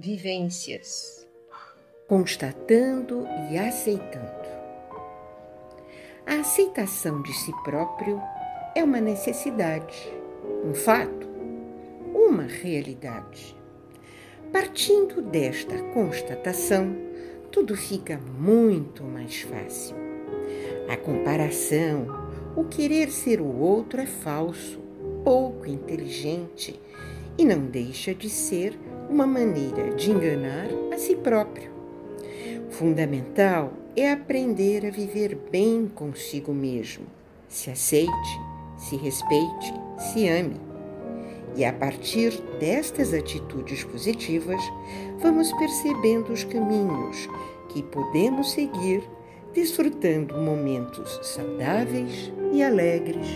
vivências. 0.00 1.28
Constatando 2.08 3.26
e 3.52 3.58
aceitando. 3.58 4.48
A 6.26 6.40
aceitação 6.40 7.20
de 7.20 7.32
si 7.34 7.52
próprio 7.62 8.18
é 8.74 8.82
uma 8.82 8.98
necessidade, 8.98 10.10
um 10.64 10.72
fato, 10.72 11.28
uma 12.14 12.44
realidade. 12.44 13.54
Partindo 14.50 15.20
desta 15.20 15.76
constatação, 15.92 16.96
tudo 17.52 17.76
fica 17.76 18.16
muito 18.16 19.04
mais 19.04 19.42
fácil. 19.42 19.96
A 20.88 20.96
comparação, 20.96 22.06
o 22.56 22.64
querer 22.64 23.10
ser 23.10 23.38
o 23.38 23.58
outro 23.58 24.00
é 24.00 24.06
falso, 24.06 24.80
pouco 25.22 25.66
inteligente 25.66 26.80
e 27.36 27.44
não 27.44 27.66
deixa 27.66 28.14
de 28.14 28.30
ser 28.30 28.78
uma 29.10 29.26
maneira 29.26 29.92
de 29.96 30.12
enganar 30.12 30.68
a 30.94 30.96
si 30.96 31.16
próprio. 31.16 31.68
Fundamental 32.70 33.72
é 33.96 34.12
aprender 34.12 34.86
a 34.86 34.90
viver 34.90 35.36
bem 35.50 35.90
consigo 35.92 36.54
mesmo. 36.54 37.04
Se 37.48 37.70
aceite, 37.70 38.40
se 38.78 38.94
respeite, 38.96 39.74
se 39.98 40.28
ame. 40.28 40.60
E 41.56 41.64
a 41.64 41.72
partir 41.72 42.40
destas 42.60 43.12
atitudes 43.12 43.82
positivas, 43.82 44.62
vamos 45.18 45.52
percebendo 45.54 46.32
os 46.32 46.44
caminhos 46.44 47.28
que 47.70 47.82
podemos 47.82 48.52
seguir, 48.52 49.02
desfrutando 49.52 50.38
momentos 50.38 51.18
saudáveis 51.24 52.32
e 52.52 52.62
alegres. 52.62 53.26